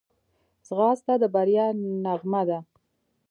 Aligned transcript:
ځغاسته 0.67 1.13
د 1.21 1.23
بریا 1.33 1.65
نغمه 2.03 2.41
ده 2.49 2.59